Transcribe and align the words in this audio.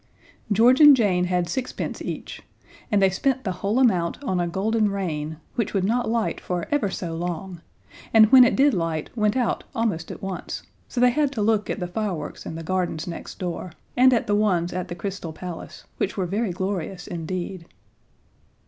George 0.51 0.81
and 0.81 0.97
Jane 0.97 1.25
had 1.25 1.47
sixpence 1.47 2.01
each 2.01 2.41
and 2.91 2.99
they 2.99 3.09
spent 3.11 3.43
the 3.43 3.51
whole 3.61 3.77
amount 3.77 4.17
on 4.23 4.39
a 4.39 4.47
golden 4.47 4.89
rain, 4.89 5.37
which 5.53 5.75
would 5.75 5.83
not 5.83 6.09
light 6.09 6.41
for 6.41 6.65
ever 6.71 6.89
so 6.89 7.15
long, 7.15 7.61
and 8.11 8.31
when 8.31 8.43
it 8.43 8.55
did 8.55 8.73
light 8.73 9.11
went 9.15 9.37
out 9.37 9.63
almost 9.75 10.09
at 10.09 10.23
once, 10.23 10.63
so 10.87 10.99
they 10.99 11.11
had 11.11 11.31
to 11.33 11.43
look 11.43 11.69
at 11.69 11.79
the 11.79 11.85
fireworks 11.85 12.47
in 12.47 12.55
the 12.55 12.63
gardens 12.63 13.05
next 13.05 13.37
door, 13.37 13.73
and 13.95 14.11
at 14.11 14.25
the 14.25 14.33
ones 14.33 14.73
at 14.73 14.87
the 14.87 14.95
Crystal 14.95 15.33
Palace, 15.33 15.83
which 15.97 16.17
were 16.17 16.25
very 16.25 16.49
glorious 16.51 17.05
indeed. 17.05 17.67